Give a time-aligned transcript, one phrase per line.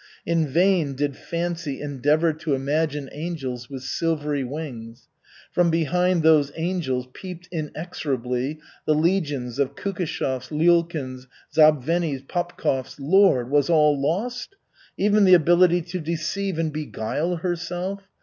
[0.25, 5.07] In vain did fancy endeavor to imagine angels with silvery wings.
[5.51, 12.95] From behind those angels peeped inexorably the legions of Kukishevs, Lyulkins, Zabvennys, Popkovs.
[12.99, 13.51] Lord!
[13.51, 14.55] Was all lost?
[14.97, 18.01] Even the ability to deceive and beguile herself?